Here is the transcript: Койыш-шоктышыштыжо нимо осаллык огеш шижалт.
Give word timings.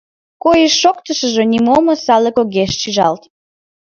Койыш-шоктышыштыжо 0.43 1.43
нимо 1.51 1.75
осаллык 1.93 2.37
огеш 2.43 2.71
шижалт. 2.81 3.23